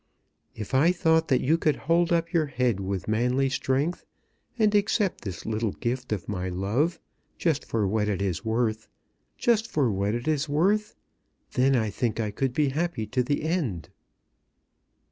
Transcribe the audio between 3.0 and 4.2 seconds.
manly strength,